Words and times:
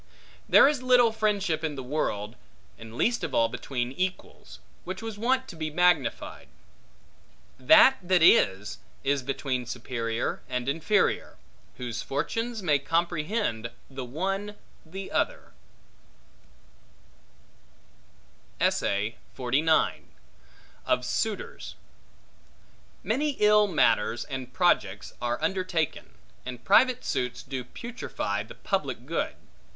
There 0.49 0.67
is 0.67 0.81
little 0.81 1.11
friendship 1.11 1.63
in 1.63 1.75
the 1.75 1.83
world, 1.83 2.35
and 2.79 2.95
least 2.97 3.23
of 3.23 3.35
all 3.35 3.49
between 3.49 3.91
equals, 3.91 4.59
which 4.83 5.03
was 5.03 5.19
wont 5.19 5.47
to 5.49 5.55
be 5.55 5.69
magnified. 5.69 6.47
That 7.59 7.99
that 8.01 8.23
is, 8.23 8.79
is 9.03 9.21
between 9.21 9.67
superior 9.67 10.41
and 10.49 10.67
inferior, 10.67 11.37
whose 11.77 12.01
fortunes 12.01 12.63
may 12.63 12.79
comprehend 12.79 13.69
the 13.91 14.03
one 14.03 14.55
the 14.83 15.11
other. 15.11 15.53
Of 18.59 18.73
Suitors 21.05 21.75
MANY 23.03 23.37
ill 23.39 23.67
matters 23.67 24.25
and 24.25 24.51
projects 24.51 25.13
are 25.21 25.39
undertaken; 25.43 26.15
and 26.43 26.63
private 26.65 27.05
suits 27.05 27.43
do 27.43 27.63
putrefy 27.63 28.41
the 28.41 28.55
public 28.55 29.05
good. 29.05 29.35